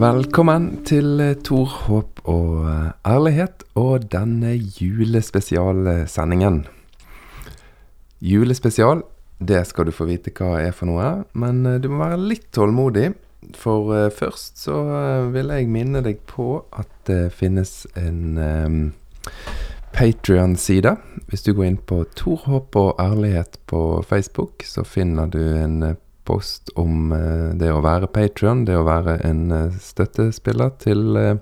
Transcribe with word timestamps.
Velkommen 0.00 0.78
til 0.88 1.20
eh, 1.20 1.34
Tor, 1.44 1.68
håp 1.84 2.22
og 2.30 2.62
eh, 2.70 2.92
ærlighet 3.04 3.64
og 3.76 4.06
denne 4.08 4.54
julespesialsendingen. 4.56 6.62
Julespesial, 8.24 9.02
det 9.44 9.66
skal 9.68 9.90
du 9.90 9.92
få 9.92 10.08
vite 10.08 10.32
hva 10.32 10.56
er 10.62 10.72
for 10.72 10.88
noe, 10.88 11.28
men 11.36 11.66
eh, 11.68 11.76
du 11.84 11.90
må 11.92 12.00
være 12.06 12.16
litt 12.30 12.48
tålmodig. 12.56 13.10
For 13.60 14.08
først 14.16 14.64
så 14.64 14.78
vil 15.34 15.52
jeg 15.52 15.68
minne 15.68 16.00
deg 16.06 16.24
på 16.30 16.64
at 16.72 16.88
det 17.08 17.32
finnes 17.36 17.86
en 17.98 18.38
um, 18.40 18.92
Patrion-side. 19.92 20.96
Hvis 21.28 21.44
du 21.44 21.52
går 21.52 21.74
inn 21.74 21.82
på 21.82 22.04
Tor, 22.16 22.46
håp 22.46 22.76
og 22.80 22.94
ærlighet 23.02 23.58
på 23.68 24.00
Facebook, 24.08 24.64
så 24.64 24.84
finner 24.86 25.26
du 25.28 25.42
en 25.58 25.96
eh, 26.30 26.40
post 26.40 26.70
om 26.78 27.12
eh, 27.12 27.50
det 27.58 27.70
å 27.72 27.82
være 27.84 28.10
Patrion, 28.12 28.64
det 28.68 28.78
å 28.78 28.86
være 28.86 29.20
en 29.26 29.50
eh, 29.54 29.78
støttespiller 29.82 30.72
til 30.82 31.18
eh, 31.18 31.36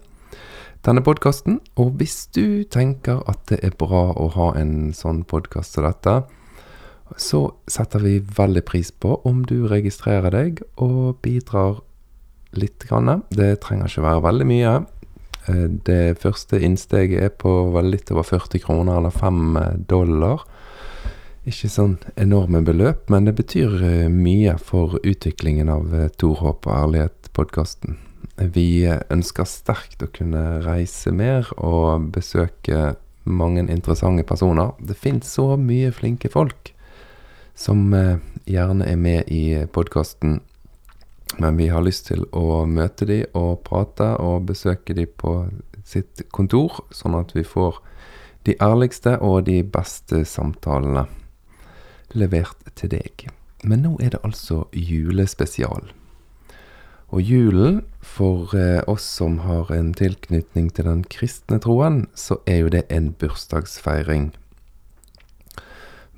denne 0.86 1.04
podkasten. 1.04 1.60
Og 1.80 1.98
hvis 2.00 2.26
du 2.34 2.64
tenker 2.64 3.22
at 3.28 3.44
det 3.50 3.60
er 3.66 3.76
bra 3.78 4.08
å 4.16 4.30
ha 4.36 4.52
en 4.58 4.92
sånn 4.96 5.24
podkast 5.28 5.76
som 5.76 5.88
dette, 5.88 6.20
så 7.16 7.40
setter 7.70 8.04
vi 8.04 8.18
veldig 8.20 8.64
pris 8.68 8.90
på 8.92 9.16
om 9.28 9.42
du 9.48 9.62
registrerer 9.68 10.32
deg 10.34 10.62
og 10.76 11.20
bidrar 11.24 11.80
litt. 12.52 12.84
Grann. 12.88 13.24
Det 13.28 13.58
trenger 13.64 13.88
ikke 13.88 14.04
være 14.04 14.24
veldig 14.24 14.46
mye. 14.48 14.74
Det 15.88 16.18
første 16.20 16.60
innsteget 16.64 17.22
er 17.24 17.32
på 17.32 17.50
litt 17.84 18.12
over 18.12 18.26
40 18.28 18.60
kroner, 18.64 19.00
eller 19.00 19.12
5 19.12 19.84
dollar. 19.88 20.44
Ikke 21.48 21.68
sånn 21.72 21.94
enorme 22.20 22.60
beløp, 22.60 23.06
men 23.08 23.24
det 23.24 23.32
betyr 23.38 23.78
eh, 23.80 24.08
mye 24.12 24.58
for 24.60 24.98
utviklingen 25.00 25.70
av 25.72 25.94
eh, 25.96 26.10
Tor 26.20 26.42
håp 26.42 26.66
og 26.68 26.74
ærlighet-podkasten. 26.74 27.94
Vi 28.52 28.82
eh, 28.84 29.00
ønsker 29.14 29.46
sterkt 29.48 30.02
å 30.04 30.10
kunne 30.12 30.58
reise 30.66 31.12
mer 31.14 31.48
og 31.56 32.10
besøke 32.12 32.98
mange 33.24 33.64
interessante 33.64 34.26
personer. 34.28 34.74
Det 34.76 34.98
finnes 34.98 35.30
så 35.38 35.54
mye 35.56 35.92
flinke 35.94 36.28
folk 36.32 36.74
som 37.58 37.90
gjerne 38.46 38.86
er 38.86 39.00
med 39.00 39.32
i 39.34 39.58
podkasten. 39.72 40.38
Men 41.40 41.56
vi 41.58 41.70
har 41.72 41.82
lyst 41.84 42.10
til 42.10 42.26
å 42.36 42.66
møte 42.68 43.08
de 43.08 43.22
og 43.36 43.64
prate 43.66 44.12
og 44.22 44.50
besøke 44.50 44.94
de 44.94 45.08
på 45.08 45.40
sitt 45.88 46.26
kontor, 46.28 46.84
sånn 46.92 47.16
at 47.18 47.32
vi 47.34 47.46
får 47.46 47.80
de 48.46 48.56
ærligste 48.62 49.16
og 49.24 49.46
de 49.48 49.62
beste 49.64 50.22
samtalene 50.28 51.08
levert 52.14 52.72
til 52.78 52.92
deg. 52.92 53.28
Men 53.62 53.82
nå 53.84 53.96
er 54.02 54.14
det 54.14 54.24
altså 54.24 54.66
julespesial. 54.72 55.90
Og 57.08 57.24
julen, 57.24 57.80
for 58.04 58.52
eh, 58.56 58.82
oss 58.86 59.06
som 59.16 59.38
har 59.46 59.70
en 59.72 59.94
tilknytning 59.96 60.68
til 60.76 60.84
den 60.90 61.06
kristne 61.08 61.56
troen, 61.64 62.02
så 62.14 62.36
er 62.46 62.62
jo 62.62 62.72
det 62.74 62.84
en 62.92 63.14
bursdagsfeiring. 63.16 64.30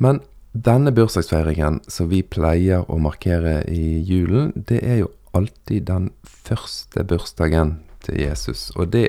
Men 0.03 0.21
denne 0.51 0.91
bursdagsfeiringen 0.91 1.79
som 1.87 2.11
vi 2.11 2.25
pleier 2.27 2.83
å 2.91 2.99
markere 2.99 3.61
i 3.71 4.01
julen, 4.03 4.51
det 4.57 4.83
er 4.83 5.05
jo 5.05 5.13
alltid 5.37 5.87
den 5.87 6.11
første 6.27 7.05
bursdagen 7.07 7.77
til 8.03 8.19
Jesus. 8.25 8.71
Og 8.75 8.91
det 8.91 9.07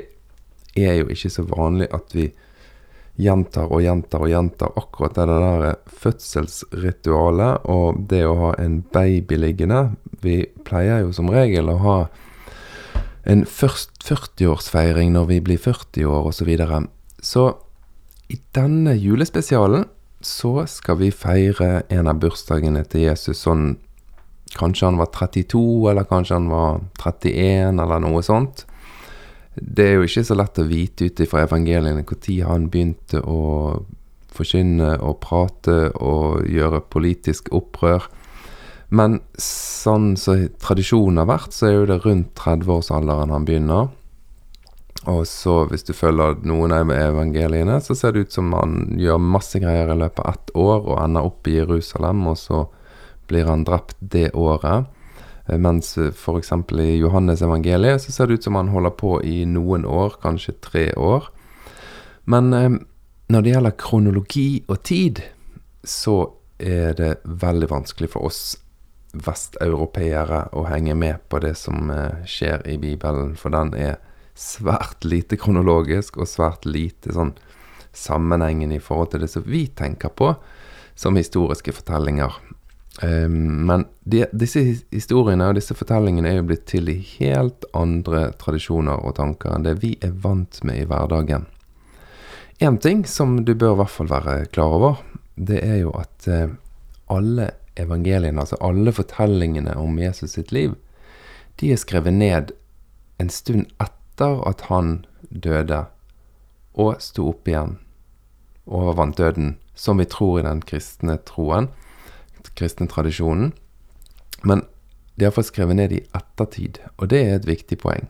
er 0.77 1.01
jo 1.01 1.09
ikke 1.09 1.33
så 1.33 1.47
vanlig 1.49 1.89
at 1.95 2.13
vi 2.13 2.29
gjentar 3.21 3.71
og 3.71 3.83
gjentar 3.85 4.25
og 4.25 4.31
gjentar 4.31 4.73
akkurat 4.79 5.17
det 5.17 5.27
der 5.29 5.77
fødselsritualet 6.01 7.69
og 7.69 8.01
det 8.09 8.23
å 8.27 8.37
ha 8.39 8.51
en 8.61 8.81
baby 8.93 9.37
liggende. 9.39 9.91
Vi 10.23 10.43
pleier 10.65 11.05
jo 11.05 11.13
som 11.15 11.31
regel 11.31 11.69
å 11.71 11.79
ha 11.85 11.97
en 13.29 13.45
først 13.45 14.01
40-årsfeiring 14.07 15.13
når 15.13 15.29
vi 15.29 15.39
blir 15.45 15.61
40 15.61 16.09
år 16.09 16.31
osv. 16.31 16.41
Så, 16.41 16.47
videre. 16.49 16.83
så 17.21 17.45
i 18.31 18.39
denne 18.55 18.95
julespesialen 18.97 19.85
så 20.21 20.65
skal 20.69 20.99
vi 21.01 21.11
feire 21.13 21.83
en 21.89 22.09
av 22.09 22.19
bursdagene 22.21 22.83
til 22.89 23.09
Jesus 23.09 23.45
sånn 23.45 23.75
Kanskje 24.51 24.89
han 24.89 24.97
var 24.99 25.07
32, 25.15 25.61
eller 25.87 26.03
kanskje 26.03 26.35
han 26.35 26.49
var 26.51 26.81
31, 26.99 27.77
eller 27.79 28.01
noe 28.03 28.19
sånt. 28.19 28.65
Det 29.55 29.85
er 29.85 29.97
jo 29.99 30.07
ikke 30.07 30.23
så 30.23 30.37
lett 30.39 30.61
å 30.61 30.67
vite 30.67 31.09
ut 31.09 31.23
ifra 31.23 31.43
evangeliene 31.43 32.05
når 32.05 32.43
han 32.47 32.69
begynte 32.71 33.19
å 33.19 33.83
forkynne 34.31 34.93
og 35.03 35.19
prate 35.23 35.91
og 35.99 36.47
gjøre 36.47 36.83
politisk 36.87 37.51
opprør. 37.51 38.07
Men 38.91 39.19
sånn 39.39 40.13
som 40.19 40.39
så 40.39 40.51
tradisjonen 40.59 41.21
har 41.21 41.29
vært, 41.29 41.55
så 41.55 41.67
er 41.67 41.75
jo 41.77 41.89
det 41.89 41.99
rundt 42.05 42.31
30-årsalderen 42.39 43.31
han 43.31 43.47
begynner. 43.47 43.91
Og 45.09 45.23
så, 45.25 45.63
hvis 45.71 45.87
du 45.87 45.93
følger 45.97 46.43
noen 46.45 46.75
av 46.75 46.91
evangeliene, 46.93 47.79
så 47.81 47.95
ser 47.97 48.13
det 48.13 48.27
ut 48.27 48.35
som 48.35 48.51
han 48.53 48.99
gjør 49.01 49.23
masse 49.23 49.59
greier 49.63 49.89
i 49.89 49.97
løpet 49.97 50.21
av 50.21 50.35
ett 50.35 50.51
år 50.61 50.83
og 50.83 50.99
ender 51.01 51.29
opp 51.31 51.47
i 51.49 51.55
Jerusalem, 51.57 52.27
og 52.29 52.37
så 52.37 52.65
blir 53.31 53.47
han 53.49 53.65
drept 53.65 53.97
det 53.99 54.29
året. 54.37 54.91
Eh, 55.47 55.57
Mens 55.57 55.97
f.eks. 55.97 56.51
i 56.79 56.97
Johannes 56.97 57.41
evangeliet 57.41 58.01
så 58.01 58.11
ser 58.11 58.27
det 58.27 58.39
ut 58.39 58.43
som 58.43 58.59
han 58.59 58.71
holder 58.73 58.95
på 58.97 59.17
i 59.23 59.43
noen 59.45 59.85
år, 59.85 60.17
kanskje 60.21 60.57
tre 60.61 60.87
år. 60.93 61.29
Men 62.29 62.53
eh, 62.53 62.69
når 63.31 63.41
det 63.41 63.55
gjelder 63.55 63.79
kronologi 63.79 64.49
og 64.67 64.83
tid, 64.83 65.23
så 65.83 66.23
er 66.61 66.93
det 66.97 67.13
veldig 67.25 67.71
vanskelig 67.71 68.11
for 68.13 68.29
oss 68.29 68.41
vesteuropeere 69.11 70.45
å 70.55 70.65
henge 70.69 70.95
med 70.95 71.23
på 71.29 71.41
det 71.43 71.55
som 71.59 71.89
eh, 71.91 72.23
skjer 72.27 72.63
i 72.69 72.77
Bibelen, 72.79 73.35
for 73.35 73.53
den 73.53 73.73
er 73.75 73.99
svært 74.37 75.03
lite 75.05 75.37
kronologisk 75.39 76.21
og 76.21 76.29
svært 76.29 76.65
lite 76.65 77.13
sånn 77.13 77.33
sammenhengen 77.91 78.71
i 78.71 78.79
forhold 78.79 79.11
til 79.11 79.25
det 79.25 79.31
som 79.33 79.43
vi 79.43 79.65
tenker 79.67 80.13
på 80.15 80.31
som 80.95 81.17
historiske 81.19 81.73
fortellinger. 81.75 82.37
Um, 82.99 83.65
men 83.65 83.85
de, 84.03 84.25
disse 84.35 84.59
historiene 84.91 85.47
og 85.47 85.55
disse 85.55 85.75
fortellingene 85.77 86.27
er 86.27 86.41
jo 86.41 86.47
blitt 86.49 86.65
til 86.67 86.89
i 86.91 86.97
helt 87.15 87.63
andre 87.77 88.27
tradisjoner 88.41 88.99
og 88.99 89.15
tanker 89.15 89.55
enn 89.55 89.63
det 89.63 89.77
vi 89.79 89.93
er 90.03 90.11
vant 90.25 90.59
med 90.67 90.81
i 90.81 90.87
hverdagen. 90.89 91.47
Én 92.59 92.77
ting 92.83 93.05
som 93.07 93.39
du 93.47 93.55
bør 93.55 93.77
i 93.77 93.79
hvert 93.79 93.95
fall 93.95 94.11
være 94.11 94.35
klar 94.51 94.75
over, 94.75 94.99
det 95.39 95.63
er 95.63 95.79
jo 95.85 95.95
at 95.97 96.27
uh, 96.27 96.51
alle 97.11 97.53
evangeliene, 97.79 98.43
altså 98.43 98.59
alle 98.59 98.91
fortellingene 98.93 99.77
om 99.79 99.95
Jesus 99.99 100.35
sitt 100.35 100.51
liv, 100.51 100.75
de 101.63 101.71
er 101.71 101.79
skrevet 101.79 102.13
ned 102.13 102.51
en 103.21 103.31
stund 103.31 103.71
etter 103.81 104.43
at 104.49 104.67
han 104.67 105.05
døde 105.29 105.85
og 106.75 106.99
sto 107.03 107.29
opp 107.31 107.47
igjen 107.47 107.77
og 108.67 108.83
overvant 108.83 109.17
døden, 109.17 109.55
som 109.75 109.99
vi 109.99 110.05
tror 110.05 110.41
i 110.41 110.45
den 110.45 110.61
kristne 110.67 111.17
troen 111.27 111.71
kristne 112.57 112.87
tradisjonen. 112.89 113.51
Men 114.43 114.65
de 115.15 115.27
har 115.27 115.35
fått 115.35 115.51
skrevet 115.51 115.77
ned 115.77 115.93
i 115.93 116.03
ettertid, 116.17 116.79
og 116.97 117.11
det 117.11 117.21
er 117.21 117.35
et 117.35 117.47
viktig 117.49 117.77
poeng. 117.83 118.07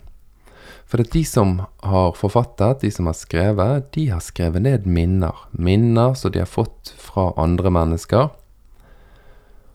For 0.88 1.00
at 1.00 1.12
de 1.14 1.22
som 1.24 1.58
har 1.84 2.14
forfattet, 2.18 2.82
de 2.82 2.90
som 2.92 3.08
har 3.08 3.16
skrevet, 3.16 3.90
de 3.94 4.08
har 4.12 4.20
skrevet 4.24 4.64
ned 4.64 4.86
minner. 4.86 5.36
Minner 5.52 6.14
som 6.18 6.32
de 6.32 6.42
har 6.42 6.50
fått 6.50 6.92
fra 7.00 7.30
andre 7.40 7.72
mennesker. 7.72 8.30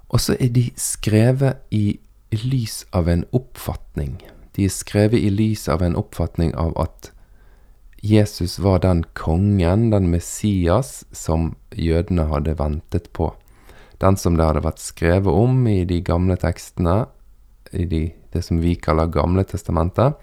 Og 0.07 0.22
så 0.23 0.38
er 0.40 0.51
de 0.53 0.69
skrevet 0.79 1.63
i 1.73 2.00
lys 2.31 2.84
av 2.96 3.09
en 3.09 3.25
oppfatning. 3.35 4.19
De 4.56 4.67
er 4.67 4.73
skrevet 4.73 5.19
i 5.22 5.31
lys 5.34 5.67
av 5.69 5.84
en 5.85 5.97
oppfatning 5.97 6.53
av 6.56 6.73
at 6.79 7.12
Jesus 8.06 8.59
var 8.62 8.79
den 8.85 9.03
kongen, 9.17 9.90
den 9.91 10.09
Messias, 10.13 11.03
som 11.12 11.56
jødene 11.73 12.28
hadde 12.29 12.57
ventet 12.59 13.09
på 13.13 13.34
den 14.03 14.17
som 14.17 14.38
det 14.38 14.46
hadde 14.46 14.66
vært 14.66 14.82
skrevet 14.82 15.34
om 15.34 15.66
i 15.70 15.82
de 15.90 15.99
gamle 16.05 16.38
tekstene, 16.40 17.05
i 17.73 17.85
de, 17.90 18.03
det 18.34 18.44
som 18.46 18.61
vi 18.61 18.76
kaller 18.79 19.09
Gamle 19.11 19.44
testamentet, 19.47 20.16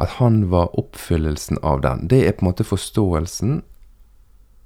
at 0.00 0.16
han 0.20 0.46
var 0.52 0.72
oppfyllelsen 0.78 1.58
av 1.62 1.82
den. 1.84 2.06
Det 2.08 2.22
er 2.24 2.36
på 2.36 2.44
en 2.44 2.50
måte 2.52 2.64
forståelsen 2.64 3.60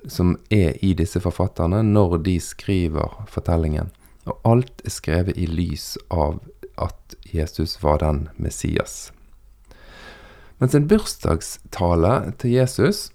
som 0.06 0.34
er 0.52 0.76
i 0.84 0.92
disse 0.94 1.20
forfatterne 1.22 1.80
når 1.86 2.18
de 2.26 2.36
skriver 2.42 3.16
fortellingen. 3.30 3.90
Og 4.28 4.38
alt 4.46 4.84
er 4.84 4.92
skrevet 4.94 5.38
i 5.40 5.48
lys 5.48 5.94
av 6.12 6.38
at 6.80 7.16
Jesus 7.32 7.78
var 7.82 8.00
den 8.02 8.28
Messias. 8.36 9.12
Mens 10.60 10.74
en 10.74 10.88
bursdagstale 10.88 12.32
til 12.38 12.54
Jesus, 12.54 13.10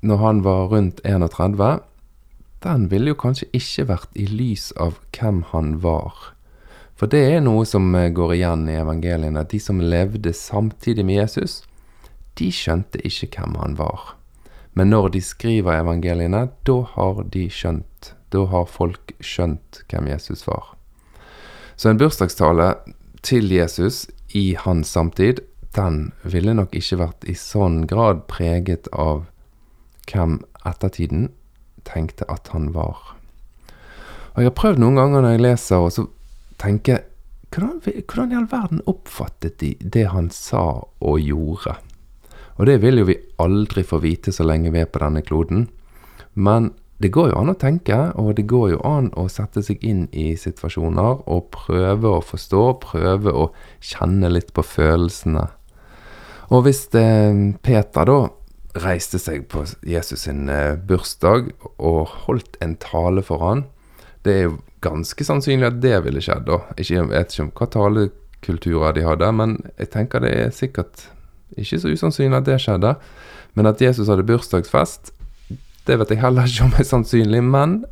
når 0.00 0.22
han 0.22 0.44
var 0.44 0.70
rundt 0.72 1.02
31, 1.04 1.80
den 2.62 2.88
ville 2.90 3.12
jo 3.12 3.18
kanskje 3.18 3.48
ikke 3.56 3.88
vært 3.90 4.16
i 4.18 4.28
lys 4.30 4.70
av 4.80 4.98
hvem 5.16 5.42
han 5.50 5.76
var. 5.82 6.32
For 6.94 7.10
det 7.10 7.22
er 7.32 7.40
noe 7.42 7.64
som 7.66 7.88
eh, 7.98 8.12
går 8.14 8.36
igjen 8.36 8.68
i 8.70 8.78
evangeliene. 8.78 9.42
De 9.50 9.58
som 9.58 9.80
levde 9.82 10.30
samtidig 10.36 11.04
med 11.08 11.18
Jesus, 11.18 11.62
de 12.38 12.52
skjønte 12.54 13.02
ikke 13.02 13.32
hvem 13.34 13.56
han 13.58 13.74
var. 13.80 14.14
Men 14.78 14.92
når 14.92 15.10
de 15.16 15.22
skriver 15.24 15.82
evangeliene, 15.82 16.46
da 16.64 16.78
har 16.94 17.24
de 17.34 17.48
skjønt. 17.50 18.12
Da 18.32 18.46
har 18.48 18.70
folk 18.70 19.12
skjønt 19.20 19.82
hvem 19.90 20.08
Jesus 20.12 20.46
var. 20.46 20.76
Så 21.76 21.90
en 21.90 21.98
bursdagstale 21.98 22.76
til 23.26 23.50
Jesus 23.50 24.06
i 24.38 24.54
hans 24.54 24.94
samtid, 24.94 25.42
den 25.76 26.12
ville 26.22 26.54
nok 26.54 26.74
ikke 26.76 27.00
vært 27.00 27.26
i 27.28 27.34
sånn 27.36 27.82
grad 27.88 28.24
preget 28.30 28.88
av 28.92 29.24
hvem 30.06 30.38
ettertiden 30.68 31.30
tenkte 31.88 32.28
at 32.32 32.50
han 32.54 32.70
var. 32.74 33.14
Og 34.32 34.42
jeg 34.42 34.48
har 34.48 34.58
prøvd 34.58 34.80
noen 34.80 34.98
ganger 35.00 35.24
når 35.24 35.34
jeg 35.34 35.44
leser, 35.46 35.84
og 35.84 35.92
så 35.92 36.06
tenker 36.62 36.96
jeg 36.96 37.08
hvordan, 37.52 37.80
hvordan 38.08 38.32
i 38.32 38.36
all 38.38 38.48
verden 38.48 38.84
oppfattet 38.88 39.58
de 39.60 39.74
det 39.80 40.06
han 40.08 40.30
sa 40.32 40.64
og 41.04 41.18
gjorde? 41.20 41.76
Og 42.56 42.68
det 42.68 42.78
vil 42.82 43.02
jo 43.02 43.08
vi 43.08 43.18
aldri 43.42 43.84
få 43.84 44.00
vite 44.00 44.32
så 44.32 44.46
lenge 44.46 44.72
vi 44.72 44.80
er 44.80 44.88
på 44.88 45.02
denne 45.02 45.20
kloden. 45.24 45.66
Men 46.32 46.70
det 47.02 47.10
går 47.12 47.32
jo 47.32 47.40
an 47.40 47.50
å 47.50 47.58
tenke, 47.58 47.96
og 48.20 48.36
det 48.38 48.44
går 48.48 48.76
jo 48.76 48.82
an 48.86 49.08
å 49.18 49.26
sette 49.32 49.64
seg 49.64 49.82
inn 49.84 50.04
i 50.14 50.32
situasjoner 50.38 51.24
og 51.26 51.48
prøve 51.54 52.12
å 52.12 52.22
forstå, 52.22 52.62
prøve 52.84 53.32
å 53.34 53.48
kjenne 53.82 54.30
litt 54.30 54.52
på 54.54 54.62
følelsene. 54.64 55.48
Og 56.52 56.66
hvis 56.66 56.84
eh, 56.94 57.32
Peter 57.64 58.08
da 58.08 58.20
reiste 58.78 59.20
seg 59.20 59.46
på 59.52 59.64
Jesus 59.84 60.24
sin 60.26 60.48
eh, 60.48 60.74
bursdag 60.76 61.50
og 61.76 62.12
holdt 62.26 62.56
en 62.64 62.76
tale 62.80 63.24
for 63.26 63.42
han, 63.44 63.66
det 64.24 64.34
er 64.34 64.44
jo 64.46 64.58
ganske 64.82 65.24
sannsynlig 65.26 65.68
at 65.68 65.80
det 65.82 65.96
ville 66.06 66.22
skjedd. 66.22 66.46
da. 66.48 66.62
Ikke, 66.76 66.94
jeg 66.94 67.10
vet 67.10 67.32
ikke 67.32 67.44
om 67.44 67.52
hva 67.58 67.68
talekulturer 67.76 68.96
de 68.96 69.06
hadde, 69.06 69.32
men 69.38 69.58
jeg 69.76 69.92
tenker 69.94 70.24
det 70.24 70.32
er 70.38 70.54
sikkert 70.54 71.06
ikke 71.58 71.80
så 71.82 71.92
usannsynlig 71.92 72.38
at 72.38 72.48
det 72.48 72.60
skjedde. 72.62 72.94
Men 73.58 73.68
at 73.68 73.82
Jesus 73.82 74.08
hadde 74.08 74.26
bursdagsfest, 74.26 75.12
det 75.86 75.98
vet 75.98 76.14
jeg 76.14 76.22
heller 76.22 76.48
ikke 76.48 76.68
om 76.68 76.76
er 76.78 76.88
sannsynlig. 76.88 77.42
Men 77.44 77.82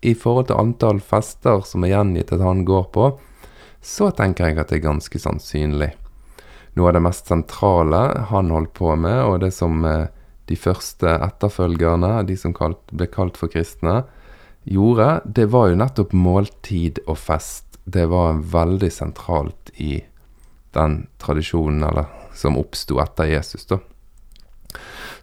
i 0.00 0.14
forhold 0.14 0.48
til 0.48 0.60
antall 0.60 1.02
fester 1.04 1.64
som 1.66 1.84
er 1.84 1.96
gjengitt 1.96 2.32
at 2.32 2.44
han 2.44 2.64
går 2.66 2.90
på, 2.94 3.10
så 3.82 4.10
tenker 4.14 4.48
jeg 4.48 4.58
at 4.58 4.70
det 4.70 4.80
er 4.80 4.88
ganske 4.88 5.20
sannsynlig. 5.20 5.92
Noe 6.78 6.92
av 6.92 6.94
det 6.94 7.02
mest 7.02 7.26
sentrale 7.26 8.02
han 8.30 8.52
holdt 8.54 8.76
på 8.78 8.94
med, 8.94 9.18
og 9.26 9.40
det 9.42 9.50
som 9.56 9.82
eh, 9.88 10.06
de 10.46 10.56
første 10.56 11.10
etterfølgerne, 11.26 12.22
de 12.28 12.36
som 12.38 12.54
kalt, 12.54 12.80
ble 12.94 13.08
kalt 13.10 13.40
for 13.40 13.50
kristne, 13.50 14.04
gjorde, 14.68 15.08
det 15.24 15.48
var 15.50 15.70
jo 15.70 15.80
nettopp 15.80 16.14
måltid 16.14 17.02
og 17.08 17.18
fest. 17.18 17.80
Det 17.88 18.06
var 18.12 18.38
veldig 18.52 18.90
sentralt 18.92 19.72
i 19.80 19.98
den 20.76 21.00
tradisjonen 21.18 21.82
eller, 21.88 22.08
som 22.36 22.58
oppsto 22.60 23.00
etter 23.02 23.32
Jesus, 23.32 23.66
da. 23.66 23.80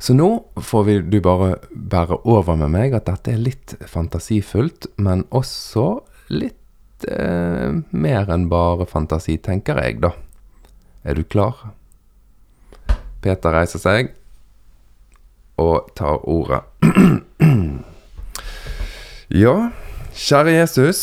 Så 0.01 0.13
nå 0.17 0.27
får 0.59 0.83
vi, 0.83 0.97
du 1.07 1.21
bare 1.23 1.55
bære 1.71 2.19
over 2.27 2.57
med 2.59 2.73
meg 2.73 2.97
at 2.97 3.07
dette 3.07 3.31
er 3.31 3.41
litt 3.41 3.77
fantasifullt, 3.87 4.89
men 4.99 5.23
også 5.31 5.87
litt 6.35 7.05
eh, 7.07 7.71
mer 7.95 8.33
enn 8.33 8.49
bare 8.51 8.89
fantasi, 8.89 9.37
tenker 9.39 9.79
jeg, 9.85 10.01
da. 10.03 10.11
Er 11.05 11.13
du 11.13 11.21
klar? 11.21 11.53
Peter 13.21 13.53
reiser 13.53 13.81
seg 13.81 14.15
og 15.61 15.91
tar 15.97 16.23
ordet. 16.25 16.63
Ja, 19.35 19.71
kjære 20.13 20.51
Jesus. 20.53 20.99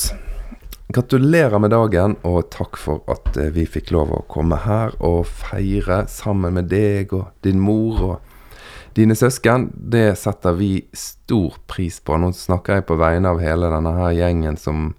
Gratulerer 0.95 1.59
med 1.59 1.73
dagen, 1.75 2.15
og 2.23 2.47
takk 2.55 2.79
for 2.79 3.03
at 3.11 3.35
eh, 3.37 3.51
vi 3.53 3.65
fikk 3.67 3.91
lov 3.93 4.13
å 4.15 4.21
komme 4.31 4.61
her 4.63 4.95
og 5.03 5.27
feire 5.27 6.05
sammen 6.09 6.55
med 6.55 6.71
deg 6.71 7.11
og 7.19 7.33
din 7.43 7.59
mor 7.61 7.99
og 8.07 8.95
dine 8.97 9.17
søsken. 9.19 9.67
Det 9.75 10.15
setter 10.21 10.55
vi 10.57 10.71
stor 10.95 11.59
pris 11.67 11.99
på. 11.99 12.15
Nå 12.23 12.31
snakker 12.39 12.79
jeg 12.79 12.87
på 12.89 12.99
vegne 13.03 13.35
av 13.35 13.43
hele 13.43 13.73
denne 13.75 13.97
her 13.99 14.15
gjengen 14.17 14.57
som 14.57 14.93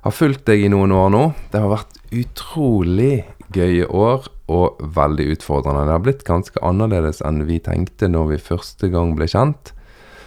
har 0.00 0.16
fulgt 0.16 0.46
deg 0.48 0.64
i 0.64 0.72
noen 0.72 0.96
år 0.96 1.12
nå. 1.12 1.24
Det 1.52 1.60
har 1.60 1.70
vært 1.76 1.95
utrolig 2.14 3.24
gøye 3.54 3.86
år 3.86 4.26
og 4.52 4.80
veldig 4.96 5.28
utfordrende. 5.36 5.86
Det 5.86 5.94
har 5.94 6.04
blitt 6.04 6.26
ganske 6.26 6.62
annerledes 6.64 7.22
enn 7.26 7.44
vi 7.48 7.58
tenkte 7.62 8.10
når 8.10 8.32
vi 8.34 8.42
første 8.50 8.90
gang 8.92 9.14
ble 9.18 9.28
kjent. 9.30 9.72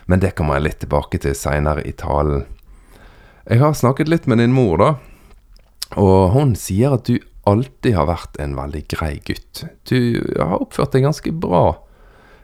Men 0.09 0.23
det 0.23 0.33
kommer 0.37 0.57
jeg 0.57 0.65
litt 0.65 0.79
tilbake 0.83 1.21
til 1.21 1.35
seinere 1.37 1.85
i 1.85 1.93
talen. 1.93 2.47
Jeg 3.49 3.61
har 3.61 3.75
snakket 3.77 4.09
litt 4.09 4.27
med 4.29 4.41
din 4.41 4.53
mor, 4.53 4.81
da. 4.81 4.89
Og 5.97 6.31
hun 6.35 6.55
sier 6.57 6.97
at 6.97 7.07
du 7.09 7.19
alltid 7.49 7.95
har 7.97 8.09
vært 8.09 8.39
en 8.41 8.55
veldig 8.57 8.83
grei 8.91 9.13
gutt. 9.25 9.63
Du 9.89 10.21
har 10.37 10.59
oppført 10.59 10.93
deg 10.93 11.07
ganske 11.07 11.33
bra. 11.33 11.79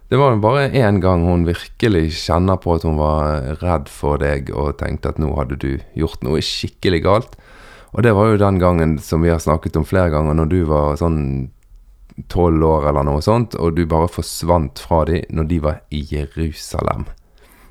Det 0.10 0.20
var 0.22 0.38
bare 0.38 0.70
én 0.70 1.00
gang 1.02 1.24
hun 1.26 1.48
virkelig 1.48 2.12
kjenner 2.22 2.60
på 2.62 2.76
at 2.78 2.86
hun 2.86 3.00
var 3.00 3.58
redd 3.64 3.90
for 3.90 4.22
deg 4.22 4.52
og 4.54 4.78
tenkte 4.82 5.14
at 5.14 5.22
nå 5.22 5.32
hadde 5.34 5.58
du 5.62 5.72
gjort 5.98 6.22
noe 6.26 6.44
skikkelig 6.46 7.02
galt. 7.06 7.38
Og 7.96 8.04
det 8.04 8.12
var 8.16 8.28
jo 8.28 8.40
den 8.40 8.60
gangen 8.60 8.98
som 9.00 9.24
vi 9.24 9.32
har 9.32 9.40
snakket 9.40 9.78
om 9.80 9.86
flere 9.88 10.12
ganger, 10.12 10.36
når 10.36 10.50
du 10.52 10.58
var 10.68 10.98
sånn 11.00 11.20
tolv 12.32 12.64
år 12.64 12.90
eller 12.90 13.08
noe 13.08 13.24
sånt, 13.24 13.56
og 13.60 13.76
du 13.76 13.86
bare 13.88 14.12
forsvant 14.12 14.80
fra 14.84 15.04
dem 15.08 15.24
når 15.36 15.48
de 15.52 15.60
var 15.64 15.80
i 15.96 16.02
Jerusalem. 16.12 17.06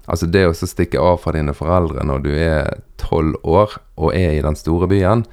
Altså 0.04 0.28
det 0.28 0.44
å 0.48 0.54
stikke 0.56 1.00
av 1.00 1.22
fra 1.22 1.32
dine 1.36 1.54
foreldre 1.56 2.04
når 2.04 2.24
du 2.24 2.32
er 2.36 2.80
tolv 3.00 3.36
år 3.44 3.78
og 3.96 4.16
er 4.16 4.36
i 4.36 4.42
den 4.44 4.56
store 4.56 4.88
byen, 4.88 5.24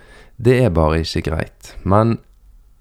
det 0.42 0.62
er 0.66 0.76
bare 0.76 1.02
ikke 1.04 1.26
greit. 1.28 1.74
Men 1.84 2.18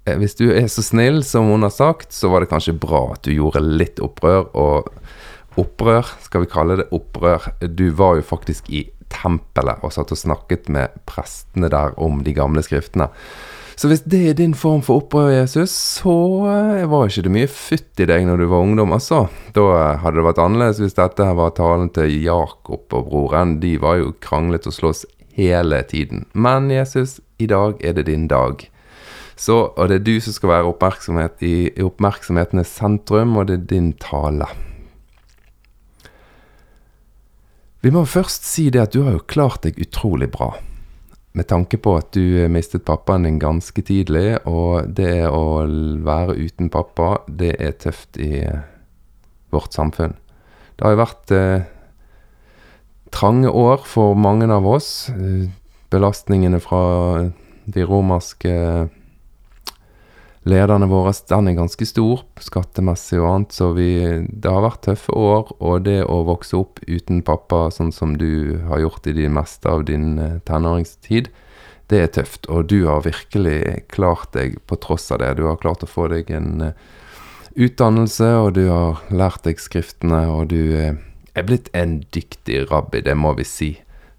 eh, 0.07 0.17
hvis 0.19 0.39
du 0.39 0.49
er 0.55 0.71
så 0.71 0.85
snill 0.87 1.23
som 1.27 1.51
hun 1.51 1.67
har 1.67 1.75
sagt, 1.75 2.15
så 2.15 2.31
var 2.31 2.43
det 2.43 2.53
kanskje 2.53 2.79
bra 2.79 3.09
at 3.15 3.27
du 3.27 3.35
gjorde 3.35 3.63
litt 3.63 4.01
opprør. 4.03 4.49
Og 4.55 5.59
opprør, 5.61 6.15
skal 6.25 6.47
vi 6.47 6.53
kalle 6.53 6.79
det 6.79 6.87
opprør 6.95 7.51
Du 7.67 7.91
var 7.99 8.21
jo 8.21 8.25
faktisk 8.25 8.71
i 8.71 8.87
tempelet 9.21 9.85
og 9.85 9.95
satt 9.95 10.13
og 10.15 10.21
snakket 10.21 10.69
med 10.73 11.01
prestene 11.09 11.71
der 11.73 11.97
om 12.01 12.25
de 12.27 12.35
gamle 12.37 12.65
skriftene. 12.65 13.11
Så 13.81 13.89
hvis 13.89 14.03
det 14.13 14.19
er 14.29 14.35
din 14.37 14.53
form 14.53 14.83
for 14.85 15.01
opprør, 15.01 15.31
Jesus, 15.33 15.73
så 15.73 16.13
eh, 16.51 16.89
var 16.91 17.09
ikke 17.09 17.23
det 17.25 17.33
mye 17.33 17.49
futt 17.49 18.03
i 18.03 18.07
deg 18.11 18.27
når 18.29 18.43
du 18.43 18.47
var 18.51 18.67
ungdom, 18.67 18.93
altså. 18.93 19.23
Da 19.57 19.65
eh, 19.73 20.03
hadde 20.03 20.21
det 20.21 20.27
vært 20.27 20.43
annerledes 20.45 20.83
hvis 20.83 20.99
dette 20.99 21.29
var 21.39 21.55
talen 21.57 21.89
til 21.97 22.13
Jakob 22.21 22.93
og 22.93 23.09
broren. 23.09 23.57
De 23.63 23.79
var 23.81 23.97
jo 24.03 24.13
kranglet 24.21 24.69
og 24.69 24.77
slåss 24.77 25.07
hele 25.39 25.81
tiden. 25.89 26.27
Men 26.37 26.69
Jesus, 26.69 27.23
i 27.41 27.49
dag 27.49 27.81
er 27.81 27.97
det 27.97 28.11
din 28.11 28.29
dag. 28.29 28.67
Så, 29.41 29.71
og 29.73 29.89
det 29.89 30.03
er 30.03 30.09
du 30.11 30.17
som 30.21 30.37
skal 30.37 30.53
være 30.59 30.73
oppmerksomhet 30.75 31.41
i 31.49 31.55
oppmerksomhetens 31.81 32.75
sentrum, 32.77 33.39
og 33.41 33.49
det 33.49 33.63
er 33.63 33.71
din 33.71 33.95
tale. 33.97 34.51
Vi 37.81 37.93
må 37.95 38.05
først 38.05 38.45
si 38.45 38.69
det 38.73 38.83
at 38.83 38.93
du 38.93 39.05
har 39.07 39.17
jo 39.17 39.29
klart 39.31 39.65
deg 39.65 39.79
utrolig 39.81 40.29
bra 40.33 40.53
med 41.33 41.47
tanke 41.47 41.79
på 41.79 41.95
at 42.01 42.11
du 42.17 42.49
mistet 42.51 42.85
pappaen 42.87 43.25
din 43.27 43.39
ganske 43.39 43.83
tidlig, 43.87 44.41
og 44.51 44.91
det 44.97 45.29
å 45.31 45.63
være 46.05 46.35
uten 46.41 46.71
pappa, 46.73 47.21
det 47.29 47.55
er 47.63 47.77
tøft 47.79 48.19
i 48.19 48.43
vårt 49.55 49.77
samfunn. 49.77 50.17
Det 50.75 50.87
har 50.87 50.97
jo 50.97 51.01
vært 51.05 51.35
eh, 51.37 51.69
trange 53.15 53.51
år 53.51 53.85
for 53.87 54.19
mange 54.19 54.49
av 54.51 54.67
oss. 54.67 55.11
Belastningene 55.91 56.61
fra 56.63 56.83
de 57.71 57.87
romerske 57.87 58.55
lederne 60.49 60.89
våre 60.89 61.13
den 61.29 61.51
er 61.51 61.59
ganske 61.59 61.87
stor 61.89 62.23
skattemessig 62.41 63.19
og 63.21 63.29
annet, 63.29 63.53
så 63.57 63.71
vi, 63.77 63.91
det 64.31 64.51
har 64.51 64.65
vært 64.65 64.83
tøffe 64.87 65.13
år. 65.13 65.53
Og 65.61 65.85
det 65.85 66.01
å 66.05 66.23
vokse 66.29 66.57
opp 66.57 66.81
uten 66.87 67.21
pappa, 67.27 67.69
sånn 67.75 67.93
som 67.93 68.17
du 68.21 68.61
har 68.71 68.81
gjort 68.85 69.11
i 69.11 69.17
det 69.19 69.29
meste 69.33 69.69
av 69.69 69.85
din 69.91 70.19
eh, 70.19 70.39
tenåringstid, 70.49 71.29
det 71.91 72.01
er 72.01 72.15
tøft. 72.15 72.49
Og 72.49 72.71
du 72.71 72.85
har 72.87 73.05
virkelig 73.05 73.85
klart 73.93 74.33
deg 74.37 74.57
på 74.71 74.79
tross 74.81 75.11
av 75.13 75.21
det. 75.23 75.35
Du 75.39 75.47
har 75.49 75.61
klart 75.61 75.85
å 75.85 75.91
få 75.91 76.07
deg 76.13 76.31
en 76.33 76.71
uh, 76.71 76.75
utdannelse, 77.59 78.29
og 78.39 78.55
du 78.57 78.65
har 78.71 79.03
lært 79.11 79.43
deg 79.49 79.59
skriftene, 79.59 80.23
og 80.31 80.53
du 80.55 80.61
uh, 80.79 80.95
er 81.35 81.47
blitt 81.49 81.71
en 81.75 81.99
dyktig 82.15 82.69
rabbi, 82.71 83.03
det 83.03 83.17
må 83.19 83.35
vi 83.39 83.47
si. 83.49 83.73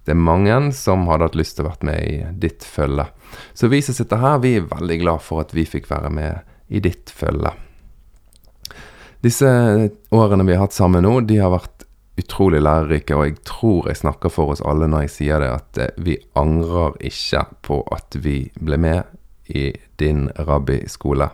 Det 0.06 0.16
er 0.16 0.18
mange 0.18 0.56
som 0.74 1.06
hadde 1.10 1.28
hatt 1.30 1.38
lyst 1.38 1.58
til 1.58 1.68
å 1.68 1.72
være 1.72 1.90
med 1.92 2.06
i 2.08 2.16
ditt 2.42 2.66
følge. 2.66 3.06
Så 3.54 3.70
vi 3.72 3.82
som 3.86 3.96
sitter 3.96 4.22
her, 4.22 4.40
vi 4.42 4.56
er 4.58 4.70
veldig 4.72 4.98
glad 5.04 5.22
for 5.26 5.44
at 5.44 5.54
vi 5.54 5.68
fikk 5.70 5.92
være 5.92 6.10
med 6.14 6.74
i 6.74 6.82
ditt 6.82 7.14
følge. 7.14 7.54
Disse 9.22 9.48
årene 10.10 10.48
vi 10.48 10.56
har 10.56 10.66
hatt 10.66 10.74
sammen 10.74 11.06
nå, 11.06 11.20
de 11.30 11.38
har 11.38 11.54
vært 11.54 11.86
utrolig 12.22 12.62
lærerike, 12.64 13.16
og 13.16 13.28
jeg 13.28 13.38
tror 13.48 13.90
jeg 13.90 14.02
snakker 14.02 14.34
for 14.34 14.54
oss 14.54 14.64
alle 14.68 14.90
når 14.90 15.06
jeg 15.06 15.14
sier 15.16 15.44
det, 15.44 15.52
at 15.54 15.82
eh, 15.82 15.94
vi 16.02 16.18
angrer 16.38 16.98
ikke 17.08 17.46
på 17.66 17.80
at 17.94 18.18
vi 18.26 18.36
ble 18.60 18.80
med 18.82 19.54
i 19.54 19.70
din 20.02 20.28
rabbiskole. 20.36 21.30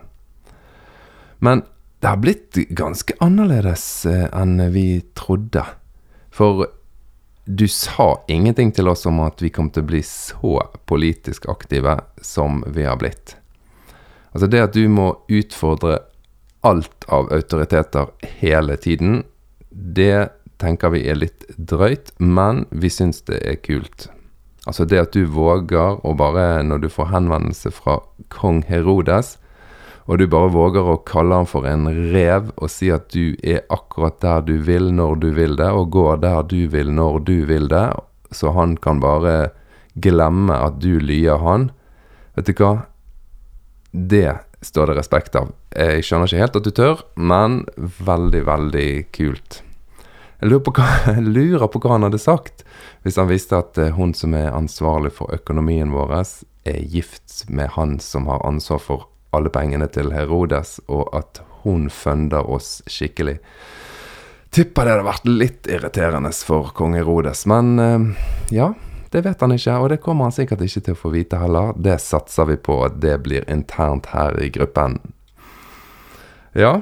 Men 1.44 1.64
det 2.02 2.12
har 2.12 2.20
blitt 2.22 2.58
ganske 2.76 3.16
annerledes 3.24 3.84
eh, 4.06 4.26
enn 4.36 4.60
vi 4.74 5.00
trodde. 5.18 5.64
For 6.34 6.68
du 7.48 7.68
sa 7.68 8.24
ingenting 8.28 8.72
til 8.76 8.88
oss 8.88 9.06
om 9.08 9.22
at 9.24 9.40
vi 9.40 9.48
kom 9.48 9.70
til 9.72 9.86
å 9.86 9.88
bli 9.88 10.02
så 10.04 10.58
politisk 10.84 11.46
aktive 11.48 11.94
som 12.20 12.60
vi 12.66 12.84
har 12.84 12.98
blitt. 13.00 13.38
Altså 14.36 14.50
det 14.52 14.60
at 14.60 14.76
du 14.76 14.84
må 14.92 15.14
utfordre 15.32 16.02
alt 16.68 17.06
av 17.08 17.30
autoriteter 17.32 18.10
hele 18.42 18.76
tiden, 18.76 19.22
det 19.70 20.28
tenker 20.60 20.92
vi 20.92 21.06
er 21.08 21.16
litt 21.16 21.46
drøyt, 21.56 22.12
men 22.20 22.66
vi 22.68 22.90
syns 22.92 23.22
det 23.30 23.40
er 23.40 23.56
kult. 23.64 24.10
Altså 24.68 24.84
det 24.84 25.00
at 25.00 25.16
du 25.16 25.24
våger 25.32 26.02
å 26.04 26.12
bare, 26.20 26.60
når 26.68 26.84
du 26.84 26.88
får 26.92 27.14
henvendelse 27.14 27.72
fra 27.72 28.02
kong 28.34 28.60
Herodes, 28.68 29.38
og 30.08 30.18
du 30.18 30.24
bare 30.30 30.48
våger 30.48 30.86
å 30.88 31.00
kalle 31.04 31.36
han 31.36 31.48
for 31.48 31.68
en 31.68 31.84
rev 32.12 32.48
og 32.56 32.70
si 32.72 32.88
at 32.92 33.10
du 33.12 33.36
er 33.44 33.66
akkurat 33.68 34.16
der 34.24 34.46
du 34.46 34.54
vil 34.64 34.88
når 34.96 35.20
du 35.20 35.28
vil 35.36 35.58
det, 35.60 35.68
og 35.68 35.90
går 35.92 36.22
der 36.24 36.46
du 36.48 36.62
vil 36.72 36.92
når 36.96 37.20
du 37.28 37.36
vil 37.48 37.68
det, 37.68 37.90
så 38.32 38.54
han 38.56 38.76
kan 38.80 39.02
bare 39.04 39.50
glemme 40.00 40.56
at 40.56 40.80
du 40.80 40.96
lyer 41.00 41.42
han, 41.44 41.68
vet 42.38 42.48
du 42.48 42.56
hva? 42.56 42.72
Det 43.92 44.38
står 44.64 44.90
det 44.90 44.98
respekt 44.98 45.36
av. 45.36 45.52
Jeg 45.76 46.04
skjønner 46.06 46.28
ikke 46.28 46.42
helt 46.42 46.56
at 46.56 46.66
du 46.66 46.72
tør, 46.72 47.04
men 47.14 47.60
veldig, 47.76 48.42
veldig 48.48 48.90
kult. 49.12 49.60
Jeg 50.38 50.52
lurer, 50.52 50.72
hva, 50.72 50.88
jeg 51.12 51.26
lurer 51.26 51.68
på 51.68 51.82
hva 51.82 51.98
han 51.98 52.08
hadde 52.08 52.22
sagt 52.22 52.64
hvis 53.04 53.20
han 53.20 53.28
visste 53.28 53.58
at 53.60 53.78
eh, 53.80 53.92
hun 53.96 54.14
som 54.16 54.32
er 54.38 54.54
ansvarlig 54.54 55.12
for 55.18 55.34
økonomien 55.34 55.92
vår, 55.92 56.16
er 56.68 56.80
gift 56.88 57.44
med 57.50 57.74
han 57.76 57.98
som 58.02 58.28
har 58.30 58.44
ansvar 58.46 58.80
for 58.82 59.06
alle 59.30 59.52
pengene 59.52 59.88
til 59.92 60.12
Herodes, 60.14 60.78
og 60.88 61.08
at 61.16 61.42
hun 61.64 61.88
funder 61.92 62.48
oss 62.48 62.78
skikkelig. 62.88 63.38
Tipper 64.54 64.86
det 64.86 64.94
hadde 64.94 65.08
vært 65.08 65.28
litt 65.28 65.68
irriterende 65.68 66.32
for 66.32 66.72
kong 66.76 66.96
Herodes, 66.96 67.44
men 67.50 67.78
eh, 67.82 68.28
ja. 68.56 68.72
Det 69.08 69.22
vet 69.24 69.40
han 69.40 69.54
ikke, 69.54 69.74
og 69.80 69.86
det 69.88 70.02
kommer 70.04 70.28
han 70.28 70.34
sikkert 70.36 70.60
ikke 70.66 70.82
til 70.84 70.92
å 70.92 70.98
få 71.00 71.10
vite 71.14 71.38
heller. 71.40 71.70
Det 71.80 71.94
satser 72.04 72.44
vi 72.50 72.58
på 72.60 72.74
at 72.84 72.98
det 73.00 73.14
blir 73.24 73.46
internt 73.48 74.10
her 74.12 74.36
i 74.36 74.50
gruppen. 74.52 74.98
Ja. 76.52 76.74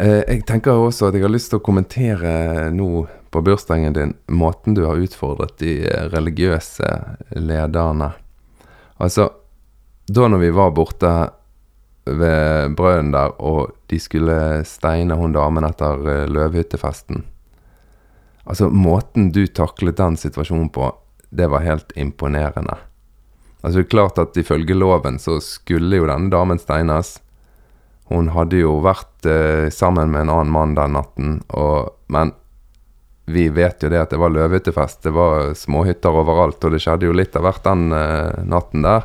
Eh, 0.00 0.22
jeg 0.22 0.46
tenker 0.48 0.80
også 0.80 1.10
at 1.10 1.18
jeg 1.18 1.26
har 1.26 1.34
lyst 1.34 1.52
til 1.52 1.60
å 1.60 1.66
kommentere 1.66 2.70
nå 2.72 3.04
på 3.28 3.42
bursdagen 3.44 3.96
din 3.96 4.14
måten 4.32 4.76
du 4.78 4.86
har 4.86 4.96
utfordret 4.96 5.58
de 5.60 5.82
religiøse 6.14 6.88
lederne. 7.36 8.14
Altså, 8.96 9.28
da 10.08 10.28
når 10.28 10.40
vi 10.42 10.52
var 10.56 10.74
borte 10.76 11.12
ved 12.08 12.76
brønnen 12.76 13.12
der, 13.12 13.34
og 13.44 13.74
de 13.90 13.98
skulle 14.00 14.64
steine 14.68 15.16
hun 15.18 15.34
damen 15.36 15.66
etter 15.68 16.00
eh, 16.08 16.28
løvhyttefesten 16.30 17.26
Altså, 18.48 18.70
måten 18.72 19.28
du 19.28 19.42
taklet 19.52 19.98
den 19.98 20.14
situasjonen 20.16 20.70
på, 20.72 20.86
det 21.28 21.50
var 21.52 21.66
helt 21.66 21.90
imponerende. 22.00 22.78
Altså, 23.60 23.82
det 23.82 23.84
er 23.84 23.90
klart 23.92 24.20
at 24.22 24.38
ifølge 24.40 24.72
loven 24.72 25.18
så 25.20 25.36
skulle 25.44 26.00
jo 26.00 26.06
denne 26.08 26.32
damen 26.32 26.56
steines. 26.56 27.18
Hun 28.08 28.30
hadde 28.32 28.62
jo 28.62 28.78
vært 28.80 29.28
eh, 29.28 29.68
sammen 29.68 30.14
med 30.14 30.24
en 30.24 30.32
annen 30.32 30.54
mann 30.54 30.72
den 30.78 30.96
natten, 30.96 31.34
og, 31.52 31.92
men 32.08 32.32
vi 33.28 33.50
vet 33.52 33.84
jo 33.84 33.90
det 33.92 34.00
at 34.00 34.14
det 34.14 34.22
var 34.22 34.32
løvehyttefest. 34.32 35.02
Det 35.04 35.12
var 35.12 35.52
småhytter 35.52 36.16
overalt, 36.22 36.64
og 36.64 36.72
det 36.72 36.80
skjedde 36.80 37.10
jo 37.10 37.16
litt 37.16 37.36
av 37.36 37.44
hvert 37.44 37.66
den 37.68 37.90
eh, 37.92 38.46
natten 38.48 38.88
der. 38.88 39.04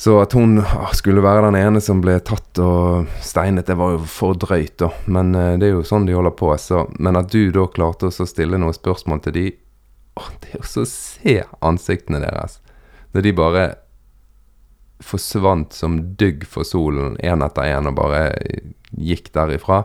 Så 0.00 0.14
at 0.16 0.32
hun 0.32 0.62
skulle 0.96 1.20
være 1.20 1.50
den 1.50 1.58
ene 1.60 1.80
som 1.84 2.00
ble 2.00 2.14
tatt 2.24 2.56
og 2.64 3.10
steinet, 3.20 3.68
det 3.68 3.76
var 3.76 3.98
jo 3.98 4.06
for 4.08 4.38
drøyt, 4.40 4.78
da. 4.80 4.88
Men 5.12 5.34
uh, 5.36 5.58
det 5.60 5.68
er 5.68 5.74
jo 5.74 5.84
sånn 5.84 6.06
de 6.08 6.16
holder 6.16 6.32
på. 6.40 6.48
Så. 6.56 6.86
Men 6.96 7.20
at 7.20 7.28
du 7.34 7.50
da 7.52 7.66
klarte 7.68 8.08
å 8.08 8.28
stille 8.28 8.56
noen 8.60 8.76
spørsmål 8.76 9.20
til 9.26 9.36
de 9.36 9.44
Å, 10.18 10.24
Det 10.42 10.58
å 10.58 10.86
se 10.88 11.36
ansiktene 11.62 12.18
deres 12.22 12.58
når 13.12 13.24
de 13.26 13.32
bare 13.34 13.62
forsvant 15.00 15.72
som 15.74 15.96
dugg 16.18 16.44
for 16.48 16.66
solen 16.66 17.16
én 17.24 17.42
etter 17.44 17.70
én 17.72 17.88
og 17.88 17.96
bare 17.98 18.24
gikk 18.90 19.32
derifra. 19.34 19.82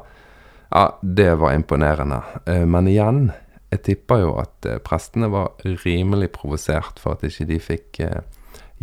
Ja, 0.70 1.00
det 1.02 1.32
var 1.40 1.56
imponerende. 1.56 2.22
Eh, 2.46 2.66
men 2.66 2.90
igjen, 2.92 3.30
jeg 3.74 3.84
tipper 3.88 4.24
jo 4.26 4.36
at 4.42 4.68
eh, 4.68 4.82
prestene 4.84 5.30
var 5.32 5.56
rimelig 5.86 6.34
provosert 6.36 7.00
for 7.02 7.16
at 7.16 7.26
ikke 7.26 7.48
de 7.50 7.60
fikk 7.64 8.02
eh, 8.04 8.22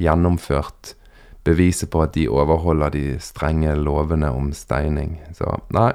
gjennomført 0.00 0.94
beviset 1.44 1.90
på 1.90 2.02
at 2.04 2.14
de 2.14 2.28
overholder 2.30 2.94
de 2.94 3.04
strenge 3.22 3.74
lovene 3.78 4.30
om 4.30 4.52
steining. 4.56 5.16
Så 5.36 5.58
nei. 5.74 5.92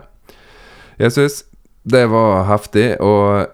Jesus, 0.99 1.43
det 1.83 2.07
var 2.11 2.47
heftig. 2.49 2.97
Og 3.03 3.47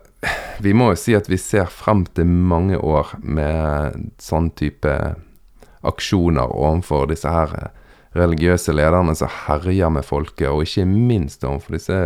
vi 0.63 0.73
må 0.73 0.91
jo 0.93 1.00
si 1.00 1.15
at 1.17 1.29
vi 1.29 1.39
ser 1.41 1.69
frem 1.71 2.05
til 2.15 2.29
mange 2.29 2.79
år 2.79 3.15
med 3.21 4.12
sånn 4.21 4.51
type 4.57 4.93
aksjoner 5.83 6.53
overfor 6.55 7.09
disse 7.12 7.29
her 7.29 7.71
religiøse 8.13 8.73
lederne 8.75 9.15
som 9.17 9.31
herjer 9.47 9.89
med 9.91 10.05
folket, 10.05 10.47
og 10.50 10.63
ikke 10.63 10.85
minst 10.88 11.43
overfor 11.43 11.75
disse 11.75 12.00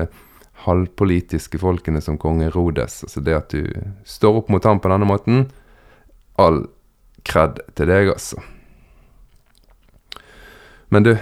halvpolitiske 0.66 1.60
folkene 1.62 2.02
som 2.02 2.18
kong 2.18 2.42
Herodes. 2.46 3.02
Altså 3.06 3.22
det 3.24 3.36
at 3.38 3.54
du 3.54 3.68
står 4.08 4.42
opp 4.42 4.52
mot 4.54 4.66
ham 4.66 4.82
på 4.82 4.92
denne 4.92 5.08
måten, 5.10 5.48
all 6.40 6.64
kred 7.28 7.62
til 7.76 7.92
deg, 7.92 8.14
altså. 8.16 8.42
Men 10.90 11.04
du, 11.04 11.14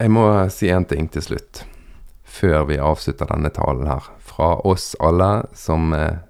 jeg 0.00 0.12
må 0.12 0.24
si 0.52 0.70
én 0.72 0.86
ting 0.88 1.08
til 1.12 1.24
slutt, 1.24 1.64
før 2.24 2.64
vi 2.70 2.80
avslutter 2.80 3.28
denne 3.28 3.50
talen 3.52 3.88
her. 3.90 4.06
Fra 4.24 4.54
oss 4.64 4.94
alle 5.02 5.42
som 5.56 5.92
eh, 5.96 6.22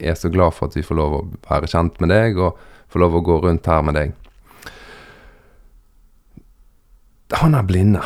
er 0.00 0.16
så 0.16 0.30
glad 0.32 0.56
for 0.56 0.70
at 0.70 0.78
vi 0.78 0.84
får 0.86 0.98
lov 0.98 1.16
å 1.18 1.24
være 1.48 1.68
kjent 1.68 2.00
med 2.00 2.12
deg, 2.14 2.40
og 2.40 2.56
får 2.92 3.04
lov 3.04 3.18
å 3.18 3.24
gå 3.26 3.38
rundt 3.44 3.68
her 3.68 3.84
med 3.84 3.98
deg. 3.98 4.14
Han 7.42 7.56
er 7.56 7.68
blinde. 7.68 8.00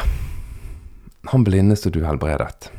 Han 1.33 1.47
blinde 1.47 1.79
som 1.79 1.95
du 1.95 2.03
helbredet. 2.07 2.71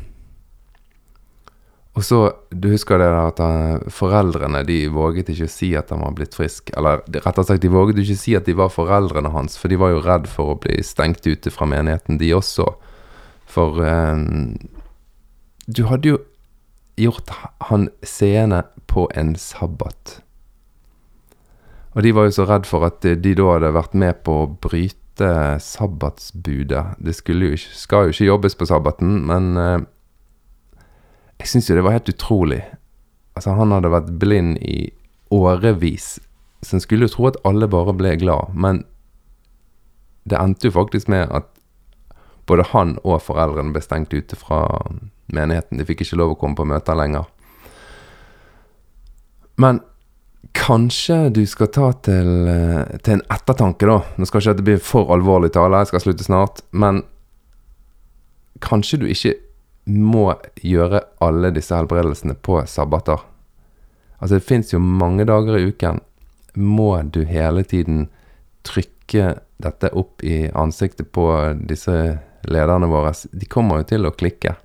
Og 1.98 2.04
så, 2.06 2.18
Du 2.54 2.70
husker 2.70 3.01
det 3.01 3.08
at 3.10 3.39
han, 3.42 3.82
foreldrene 3.89 4.62
de 4.68 4.84
våget 4.94 5.32
ikke 5.34 5.48
å 5.48 5.51
si 5.51 5.72
at 5.77 5.89
han 5.94 6.04
var 6.06 6.13
blitt 6.18 6.38
frisk. 6.38 6.70
Eller 6.77 7.01
rettere 7.10 7.46
sagt, 7.48 7.63
de 7.63 7.74
våget 7.74 7.98
ikke 8.04 8.18
å 8.18 8.22
si 8.22 8.36
at 8.38 8.46
de 8.46 8.54
var 8.58 8.70
foreldrene 8.74 9.34
hans, 9.34 9.58
for 9.58 9.74
de 9.74 9.80
var 9.82 9.96
jo 9.96 10.04
redd 10.06 10.30
for 10.30 10.54
å 10.54 10.60
bli 10.62 10.77
stengt 10.86 11.25
ute 11.25 11.54
fra 11.54 11.66
menigheten, 11.70 12.20
de 12.22 12.30
også. 12.38 12.70
For 13.50 13.82
eh, 13.82 14.22
du 15.68 15.84
hadde 15.89 16.13
jo 16.13 16.22
gjort 16.98 17.34
han 17.70 17.89
seende 18.06 18.63
på 18.89 19.10
en 19.18 19.36
sabbat. 19.38 20.20
Og 21.98 22.06
de 22.06 22.13
var 22.13 22.30
jo 22.30 22.38
så 22.38 22.46
redd 22.46 22.70
for 22.70 22.86
at 22.86 23.01
de 23.01 23.34
da 23.38 23.51
hadde 23.56 23.74
vært 23.74 23.98
med 23.98 24.22
på 24.25 24.44
å 24.44 24.50
bryte 24.62 25.32
sabbatsbudet. 25.66 27.00
Det 27.01 27.18
jo 27.25 27.54
ikke, 27.58 27.74
skal 27.74 28.06
jo 28.06 28.13
ikke 28.13 28.32
jobbes 28.32 28.58
på 28.58 28.70
sabbaten, 28.70 29.24
men 29.25 29.54
eh, 29.58 29.80
jeg 31.38 31.51
syns 31.51 31.70
jo 31.70 31.77
det 31.77 31.86
var 31.86 31.98
helt 31.98 32.10
utrolig. 32.10 32.62
Altså, 33.38 33.53
han 33.58 33.74
hadde 33.75 33.94
vært 33.94 34.13
blind 34.20 34.58
i 34.65 34.89
årevis. 35.34 36.17
Så 36.65 36.77
en 36.77 36.82
skulle 36.82 37.06
jo 37.08 37.13
tro 37.13 37.27
at 37.29 37.38
alle 37.46 37.70
bare 37.70 37.94
ble 37.94 38.15
glad, 38.17 38.53
men 38.58 38.82
det 40.27 40.39
endte 40.41 40.67
jo 40.67 40.75
faktisk 40.75 41.08
med 41.12 41.29
at 41.32 41.48
både 42.48 42.65
han 42.72 42.96
og 43.03 43.22
foreldrene 43.24 43.75
ble 43.75 43.84
stengt 43.84 44.15
ute 44.15 44.36
fra 44.39 44.63
menigheten. 45.32 45.79
De 45.79 45.86
fikk 45.88 46.03
ikke 46.03 46.20
lov 46.20 46.34
å 46.34 46.39
komme 46.39 46.58
på 46.58 46.67
møter 46.67 46.98
lenger. 46.98 47.27
Men 49.62 49.82
kanskje 50.58 51.27
du 51.34 51.44
skal 51.50 51.72
ta 51.74 51.91
til, 52.06 52.48
eh, 52.48 52.98
til 53.03 53.17
en 53.17 53.25
ettertanke, 53.29 53.86
da. 53.86 54.00
Nå 54.17 54.27
skal 54.27 54.41
ikke 54.41 54.53
dette 54.53 54.67
bli 54.67 54.77
for 54.77 55.12
alvorlig 55.13 55.51
tale, 55.53 55.84
jeg 55.84 55.88
skal 55.88 56.00
slutte 56.00 56.27
snart. 56.27 56.62
Men 56.72 57.03
kanskje 58.62 59.00
du 59.00 59.06
ikke 59.08 59.36
må 59.88 60.34
gjøre 60.62 61.01
alle 61.24 61.51
disse 61.56 61.75
helbredelsene 61.75 62.36
på 62.44 62.60
sabbater. 62.67 63.24
Altså, 64.20 64.38
det 64.38 64.48
fins 64.48 64.74
jo 64.74 64.82
mange 64.82 65.25
dager 65.27 65.58
i 65.58 65.67
uken. 65.70 66.01
Må 66.58 66.91
du 67.03 67.24
hele 67.29 67.63
tiden 67.63 68.08
trykke 68.67 69.36
dette 69.62 69.91
opp 69.98 70.24
i 70.25 70.48
ansiktet 70.51 71.12
på 71.15 71.27
disse 71.70 72.17
lederne 72.48 72.89
våre? 72.91 73.13
De 73.32 73.50
kommer 73.50 73.82
jo 73.82 73.91
til 73.94 74.10
å 74.10 74.15
klikke. 74.15 74.58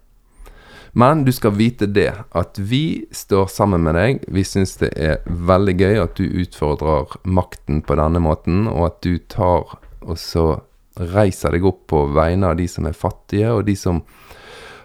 Men 0.93 1.23
du 1.25 1.33
skal 1.33 1.55
vite 1.57 1.87
det, 1.89 2.11
at 2.37 2.59
vi 2.59 3.07
står 3.17 3.47
sammen 3.49 3.85
med 3.87 3.97
deg. 3.97 4.27
Vi 4.29 4.45
syns 4.45 4.75
det 4.83 4.91
er 5.01 5.23
veldig 5.25 5.77
gøy 5.79 6.03
at 6.03 6.19
du 6.19 6.27
utfordrer 6.43 7.15
makten 7.25 7.81
på 7.87 7.97
denne 7.97 8.21
måten, 8.21 8.67
og 8.69 8.91
at 8.91 9.01
du 9.07 9.17
tar 9.33 9.79
og 10.03 10.19
så 10.19 10.47
reiser 10.99 11.55
deg 11.55 11.65
opp 11.65 11.87
på 11.93 12.05
vegne 12.13 12.51
av 12.53 12.59
de 12.59 12.67
som 12.69 12.87
er 12.89 12.97
fattige, 12.97 13.53
og 13.55 13.65
de 13.69 13.77
som 13.79 14.03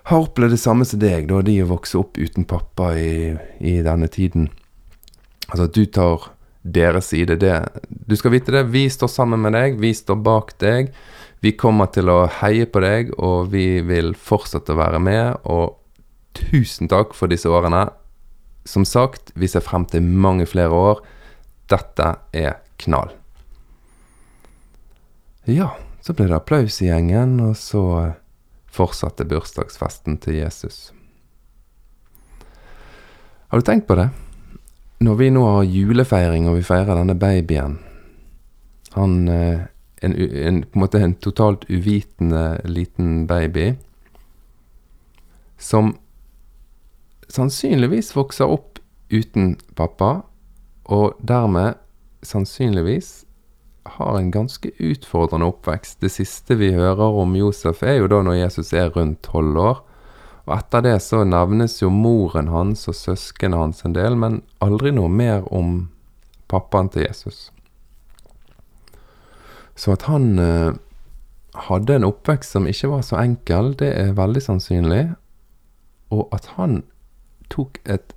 har 0.08 0.24
opplevd 0.24 0.56
det 0.56 0.62
samme 0.62 0.86
som 0.88 1.02
deg, 1.02 1.28
da 1.28 1.42
de 1.44 1.58
vokser 1.68 2.00
opp 2.00 2.18
uten 2.18 2.46
pappa 2.48 2.94
i, 2.96 3.36
i 3.60 3.80
denne 3.84 4.08
tiden. 4.08 4.48
Altså 5.50 5.68
at 5.68 5.76
du 5.76 5.84
tar 5.86 6.30
deres 6.68 7.12
side. 7.12 7.36
Det, 7.42 7.54
du 7.90 8.16
skal 8.20 8.32
vite 8.36 8.54
det, 8.56 8.66
vi 8.72 8.86
står 8.92 9.12
sammen 9.12 9.42
med 9.44 9.56
deg, 9.56 9.80
vi 9.82 9.92
står 9.96 10.20
bak 10.24 10.54
deg. 10.64 10.94
Vi 11.44 11.54
kommer 11.60 11.92
til 11.94 12.10
å 12.10 12.26
heie 12.40 12.66
på 12.72 12.82
deg, 12.84 13.12
og 13.20 13.52
vi 13.54 13.82
vil 13.86 14.14
fortsette 14.16 14.74
å 14.74 14.80
være 14.80 15.02
med. 15.04 15.44
Og 15.44 15.76
tusen 16.38 16.90
takk 16.92 17.14
for 17.18 17.32
disse 17.32 17.52
årene. 17.52 17.88
Som 18.68 18.88
sagt, 18.88 19.32
vi 19.36 19.48
ser 19.52 19.64
frem 19.64 19.86
til 19.88 20.04
mange 20.04 20.48
flere 20.50 20.76
år. 20.76 21.04
Dette 21.72 22.14
er 22.36 22.58
knall. 22.82 23.12
Ja, 25.48 25.74
så 26.04 26.16
ble 26.16 26.28
det 26.28 26.40
applaus 26.40 26.82
i 26.82 26.90
gjengen, 26.90 27.38
og 27.44 27.56
så 27.60 27.84
fortsatte 28.78 29.26
bursdagsfesten 29.28 30.20
til 30.24 30.40
Jesus. 30.40 30.92
Har 33.48 33.60
du 33.60 33.66
tenkt 33.66 33.88
på 33.88 33.98
det? 33.98 34.10
Når 35.04 35.16
vi 35.20 35.32
nå 35.34 35.44
har 35.46 35.68
julefeiring 35.70 36.48
og 36.50 36.58
vi 36.58 36.66
feirer 36.66 36.98
denne 36.98 37.14
babyen 37.20 37.78
Han 38.98 39.28
eh, 39.30 39.68
en, 40.02 40.16
en, 40.16 40.64
på 40.64 40.78
en 40.78 40.82
måte 40.82 41.02
en 41.02 41.14
totalt 41.22 41.68
uvitende 41.70 42.62
liten 42.66 43.28
baby 43.30 43.76
som 45.58 45.96
sannsynligvis 47.34 48.12
vokser 48.16 48.46
opp 48.46 48.78
uten 49.10 49.56
pappa, 49.76 50.22
og 50.86 51.18
dermed 51.18 51.80
sannsynligvis 52.22 53.27
har 53.96 54.18
en 54.18 54.32
ganske 54.32 54.72
utfordrende 54.80 55.48
oppvekst. 55.48 56.00
Det 56.02 56.12
siste 56.12 56.58
vi 56.60 56.74
hører 56.76 57.20
om 57.22 57.36
Josef, 57.36 57.84
er 57.84 58.02
jo 58.02 58.10
da 58.12 58.22
når 58.26 58.42
Jesus 58.42 58.74
er 58.74 58.92
rundt 58.96 59.22
tolv 59.26 59.58
år. 59.62 59.84
Og 60.48 60.56
etter 60.56 60.84
det 60.86 60.96
så 61.04 61.24
nevnes 61.28 61.82
jo 61.82 61.92
moren 61.92 62.48
hans 62.54 62.88
og 62.88 62.96
søsknene 62.96 63.60
hans 63.60 63.84
en 63.84 63.96
del, 63.96 64.16
men 64.16 64.42
aldri 64.64 64.94
noe 64.96 65.12
mer 65.12 65.48
om 65.54 65.90
pappaen 66.48 66.88
til 66.94 67.04
Jesus. 67.04 67.50
Så 69.78 69.94
at 69.94 70.08
han 70.08 70.40
eh, 70.40 70.72
hadde 71.68 71.98
en 71.98 72.08
oppvekst 72.08 72.56
som 72.56 72.68
ikke 72.70 72.90
var 72.94 73.04
så 73.06 73.20
enkel, 73.22 73.74
det 73.78 73.92
er 73.94 74.16
veldig 74.18 74.42
sannsynlig. 74.42 75.04
Og 76.16 76.30
at 76.32 76.48
han 76.56 76.82
tok 77.52 77.82
et 77.86 78.16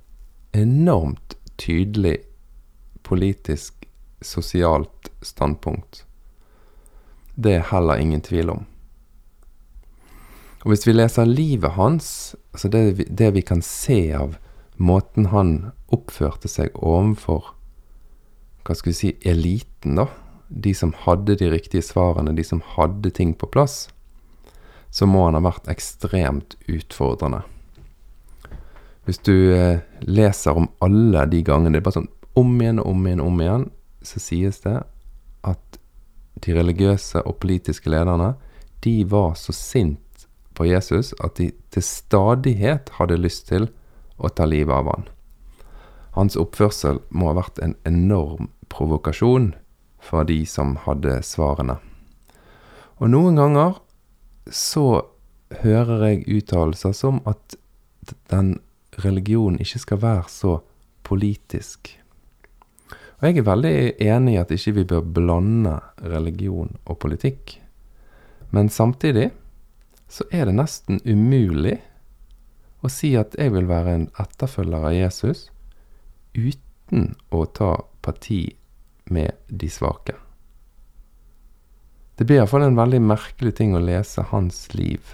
enormt 0.55 1.35
tydelig 1.61 2.17
politisk, 3.03 3.80
sosialt 4.21 5.11
standpunkt. 5.21 6.05
Det 7.35 7.55
er 7.57 7.69
heller 7.71 8.01
ingen 8.01 8.21
tvil 8.21 8.49
om. 8.53 8.65
Og 10.61 10.73
hvis 10.73 10.85
vi 10.85 10.93
leser 10.93 11.25
livet 11.25 11.73
hans, 11.73 12.35
altså 12.53 12.69
det 12.69 12.83
vi, 12.99 13.05
det 13.09 13.31
vi 13.33 13.41
kan 13.41 13.63
se 13.65 14.11
av 14.13 14.37
måten 14.77 15.29
han 15.33 15.71
oppførte 15.93 16.49
seg 16.49 16.75
overfor 16.77 17.55
hva 18.61 18.75
skal 18.77 18.91
vi 18.91 18.97
si, 18.97 19.09
eliten, 19.25 19.97
da, 19.97 20.05
de 20.47 20.73
som 20.77 20.91
hadde 21.05 21.33
de 21.39 21.47
riktige 21.49 21.81
svarene, 21.81 22.35
de 22.37 22.43
som 22.45 22.61
hadde 22.75 23.09
ting 23.17 23.33
på 23.33 23.49
plass, 23.49 23.87
så 24.93 25.07
må 25.09 25.23
han 25.25 25.37
ha 25.39 25.41
vært 25.41 25.69
ekstremt 25.71 26.57
utfordrende. 26.69 27.41
Hvis 29.07 29.21
du 29.25 29.33
eh, 29.55 29.81
leser 30.05 30.59
om 30.59 30.69
alle 30.83 31.25
de 31.31 31.41
gangene, 31.47 31.73
det 31.73 31.81
er 31.81 31.87
bare 31.87 32.01
sånn 32.01 32.11
om 32.37 32.51
igjen 32.61 32.83
og 32.83 32.91
om 32.91 33.07
igjen 33.07 33.23
om 33.23 33.41
igjen, 33.41 33.65
så 34.01 34.21
sies 34.21 34.61
det 34.65 34.79
at 35.47 35.79
de 36.41 36.55
religiøse 36.55 37.21
og 37.27 37.39
politiske 37.43 37.91
lederne, 37.91 38.33
de 38.81 39.03
var 39.05 39.35
så 39.37 39.53
sint 39.53 40.25
på 40.57 40.65
Jesus 40.65 41.13
at 41.23 41.37
de 41.37 41.51
til 41.73 41.85
stadighet 41.85 42.91
hadde 42.97 43.19
lyst 43.19 43.47
til 43.51 43.69
å 44.17 44.29
ta 44.29 44.47
livet 44.49 44.73
av 44.73 44.89
han. 44.91 45.07
Hans 46.17 46.35
oppførsel 46.39 46.99
må 47.09 47.31
ha 47.31 47.37
vært 47.39 47.61
en 47.63 47.77
enorm 47.87 48.49
provokasjon 48.71 49.53
for 50.01 50.27
de 50.27 50.41
som 50.49 50.75
hadde 50.85 51.21
svarene. 51.25 51.77
Og 52.99 53.13
noen 53.13 53.39
ganger 53.39 53.79
så 54.51 55.05
hører 55.61 56.05
jeg 56.07 56.41
uttalelser 56.41 56.93
som 56.97 57.21
at 57.29 57.55
den 58.31 58.57
religionen 59.01 59.61
ikke 59.61 59.81
skal 59.85 60.01
være 60.01 60.27
så 60.31 60.57
politisk. 61.07 61.93
Og 63.21 63.27
jeg 63.29 63.37
er 63.37 63.45
veldig 63.45 63.75
enig 64.01 64.33
i 64.33 64.39
at 64.41 64.51
ikke 64.55 64.73
vi 64.79 64.87
bør 64.89 65.03
blande 65.05 65.75
religion 66.01 66.71
og 66.89 66.97
politikk. 67.03 67.59
Men 68.49 68.69
samtidig 68.73 69.29
så 70.09 70.25
er 70.33 70.49
det 70.49 70.57
nesten 70.57 70.97
umulig 71.05 71.77
å 72.81 72.89
si 72.89 73.13
at 73.19 73.37
jeg 73.37 73.53
vil 73.53 73.69
være 73.69 73.93
en 73.93 74.07
etterfølger 74.19 74.89
av 74.89 74.97
Jesus 74.97 75.45
uten 76.33 77.13
å 77.29 77.45
ta 77.45 77.75
parti 78.01 78.41
med 79.05 79.37
de 79.47 79.69
svake. 79.69 80.17
Det 82.17 82.25
blir 82.25 82.41
iallfall 82.41 82.65
en 82.65 82.81
veldig 82.81 83.05
merkelig 83.05 83.53
ting 83.61 83.77
å 83.77 83.85
lese 83.85 84.25
hans 84.33 84.65
liv. 84.73 85.13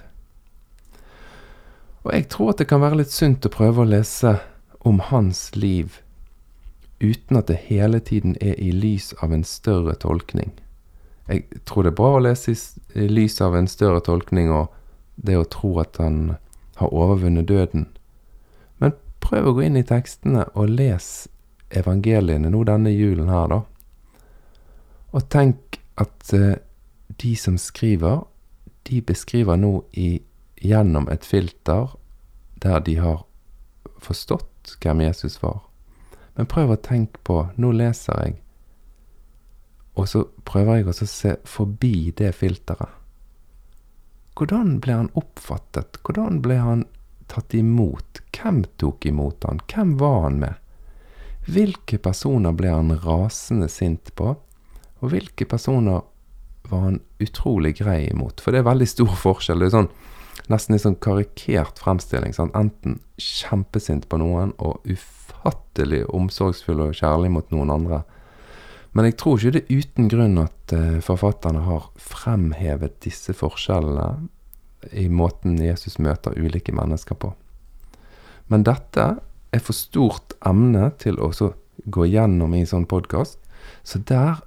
Og 2.08 2.14
jeg 2.16 2.30
tror 2.32 2.54
at 2.54 2.64
det 2.64 2.70
kan 2.72 2.80
være 2.80 3.02
litt 3.02 3.12
sunt 3.12 3.44
å 3.44 3.52
prøve 3.52 3.84
å 3.84 3.92
lese 3.92 4.38
om 4.88 5.04
hans 5.12 5.50
liv 5.52 6.00
uten 7.00 7.36
at 7.36 7.46
det 7.46 7.56
hele 7.68 8.00
tiden 8.00 8.36
er 8.40 8.54
i 8.58 8.70
lys 8.70 9.12
av 9.22 9.32
en 9.32 9.44
større 9.44 9.94
tolkning. 9.94 10.52
Jeg 11.28 11.44
tror 11.68 11.84
det 11.84 11.92
er 11.92 12.00
bra 12.00 12.14
å 12.16 12.22
lese 12.24 12.54
i 12.94 13.08
lys 13.08 13.40
av 13.44 13.56
en 13.56 13.68
større 13.68 14.00
tolkning 14.00 14.50
og 14.52 14.72
det 15.16 15.36
å 15.36 15.46
tro 15.50 15.74
at 15.82 15.98
han 16.00 16.36
har 16.78 16.94
overvunnet 16.94 17.48
døden. 17.48 17.86
Men 18.78 18.94
prøv 19.20 19.50
å 19.50 19.56
gå 19.58 19.66
inn 19.66 19.76
i 19.76 19.86
tekstene 19.86 20.46
og 20.54 20.72
les 20.72 21.28
evangeliene 21.74 22.50
nå 22.50 22.62
denne 22.64 22.94
julen 22.94 23.28
her, 23.28 23.50
da. 23.52 23.60
Og 25.12 25.28
tenk 25.32 25.80
at 26.00 26.32
uh, 26.32 26.56
de 27.20 27.34
som 27.36 27.58
skriver, 27.60 28.22
de 28.88 29.02
beskriver 29.04 29.58
nå 29.60 29.82
i, 29.92 30.20
gjennom 30.62 31.08
et 31.12 31.26
filter 31.26 31.92
der 32.62 32.80
de 32.86 32.96
har 32.98 33.24
forstått 34.02 34.78
hvem 34.82 35.04
Jesus 35.04 35.38
var. 35.42 35.67
Men 36.38 36.46
prøv 36.46 36.70
å 36.70 36.78
tenke 36.78 37.18
på 37.26 37.40
Nå 37.58 37.72
leser 37.74 38.22
jeg, 38.22 38.36
og 39.98 40.06
så 40.06 40.22
prøver 40.46 40.78
jeg 40.78 40.86
å 40.86 40.94
se 40.94 41.34
forbi 41.48 42.12
det 42.14 42.30
filteret. 42.38 42.94
Hvordan 44.38 44.76
ble 44.78 44.94
han 44.94 45.08
oppfattet? 45.18 45.98
Hvordan 46.06 46.38
ble 46.44 46.60
han 46.62 46.84
tatt 47.26 47.56
imot? 47.58 48.20
Hvem 48.30 48.62
tok 48.78 49.08
imot 49.10 49.42
han? 49.48 49.58
Hvem 49.66 49.96
var 49.98 50.20
han 50.28 50.38
med? 50.44 50.54
Hvilke 51.48 51.98
personer 51.98 52.54
ble 52.54 52.70
han 52.70 52.94
rasende 53.02 53.66
sint 53.72 54.12
på? 54.14 54.36
Og 55.02 55.10
hvilke 55.10 55.48
personer 55.48 56.04
var 56.70 56.84
han 56.84 57.00
utrolig 57.18 57.74
grei 57.80 58.04
imot? 58.12 58.38
For 58.44 58.54
det 58.54 58.62
er 58.62 58.70
veldig 58.70 58.88
stor 58.94 59.18
forskjell. 59.18 59.64
Det 59.64 59.72
er 59.72 59.74
sånn, 59.74 59.90
nesten 60.52 60.78
en 60.78 60.84
sånn 60.86 61.00
karikert 61.02 61.82
fremstilling. 61.82 62.36
Sant? 62.36 62.54
Enten 62.54 63.00
kjempesint 63.18 64.06
på 64.06 64.22
noen 64.22 64.54
og 64.62 64.86
ufattelig 65.38 66.04
omsorgsfull 66.14 66.80
og 66.88 66.96
kjærlig 66.96 67.30
mot 67.30 67.50
noen 67.50 67.70
andre. 67.70 68.02
Men 68.92 69.04
jeg 69.04 69.18
tror 69.20 69.38
ikke 69.38 69.52
det 69.54 69.62
er 69.62 69.78
uten 69.78 70.08
grunn 70.08 70.38
at 70.42 70.72
uh, 70.74 70.98
forfatterne 71.04 71.62
har 71.66 71.90
fremhevet 71.96 73.00
disse 73.04 73.32
forskjellene 73.36 74.28
i 74.92 75.08
måten 75.08 75.58
Jesus 75.60 75.98
møter 75.98 76.36
ulike 76.38 76.72
mennesker 76.72 77.14
på. 77.14 77.32
Men 78.48 78.64
dette 78.64 79.18
er 79.52 79.62
for 79.62 79.76
stort 79.76 80.34
emne 80.46 80.90
til 80.98 81.18
å 81.20 81.30
gå 81.84 82.06
gjennom 82.08 82.54
i 82.54 82.62
en 82.62 82.70
sånn 82.70 82.88
podkast, 82.88 83.38
så 83.84 83.98
der 83.98 84.40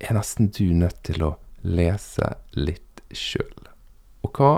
er 0.00 0.16
nesten 0.16 0.50
du 0.50 0.72
nødt 0.72 1.02
til 1.04 1.22
å 1.22 1.36
lese 1.62 2.36
litt 2.56 3.02
sjøl. 3.12 3.68
Og 4.24 4.38
hva 4.38 4.52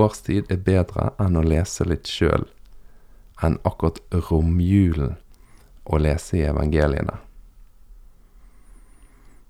årstid 0.00 0.50
er 0.52 0.62
bedre 0.62 1.10
enn 1.22 1.36
å 1.38 1.44
lese 1.44 1.84
litt 1.88 2.08
sjøl 2.10 2.46
enn 3.44 3.58
akkurat 3.68 4.00
romjulen 4.30 5.16
å 5.84 6.00
lese 6.00 6.38
i 6.40 6.46
evangeliene? 6.48 7.18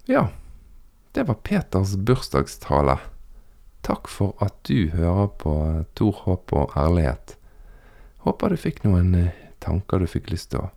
Ja, 0.07 0.29
det 1.13 1.27
var 1.27 1.39
Peters 1.43 1.97
bursdagstale. 1.97 2.99
Takk 3.87 4.09
for 4.11 4.35
at 4.43 4.55
du 4.67 4.91
hører 4.95 5.31
på 5.39 5.55
Tor 5.99 6.23
håp 6.25 6.53
og 6.53 6.75
ærlighet. 6.79 7.37
Håper 8.27 8.51
du 8.51 8.59
fikk 8.59 8.83
noen 8.87 9.15
eh, 9.15 9.35
tanker 9.63 10.03
du 10.03 10.11
fikk 10.11 10.33
lyst 10.33 10.51
til 10.53 10.65
å 10.67 10.71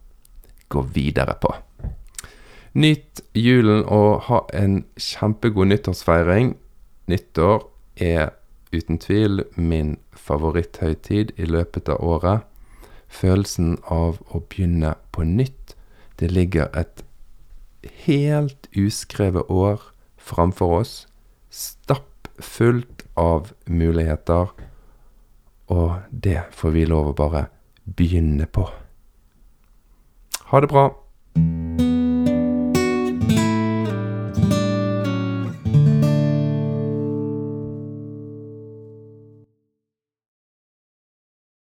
gå 0.69 0.83
videre 0.93 1.33
på. 1.41 1.51
Nyt 2.77 3.23
julen 3.33 3.81
og 3.89 4.29
ha 4.29 4.43
en 4.53 4.83
kjempegod 5.01 5.71
nyttårsfeiring. 5.71 6.53
Nyttår 7.09 7.65
er 7.97 8.29
uten 8.71 9.01
tvil 9.01 9.43
min 9.57 9.97
favoritthøytid 10.13 11.33
i 11.37 11.49
løpet 11.49 11.89
av 11.89 12.05
året. 12.05 12.45
Følelsen 13.09 13.77
av 13.89 14.21
å 14.29 14.41
begynne 14.49 14.93
på 15.11 15.25
nytt. 15.25 15.75
Det 16.19 16.31
ligger 16.31 16.69
et 16.77 17.03
helt 18.05 18.69
uskrevet 18.77 19.49
år 19.49 19.81
framfor 20.17 20.79
oss. 20.79 20.95
Stappfullt 21.49 23.05
av 23.17 23.51
muligheter. 23.65 24.53
Og 25.69 25.99
det 26.11 26.43
får 26.51 26.75
vi 26.77 26.85
lov 26.85 27.11
å 27.11 27.17
bare 27.17 27.45
begynne 27.85 28.45
på. 28.45 28.69
Ha 30.49 30.61
det 30.61 30.69
bra. 30.71 30.89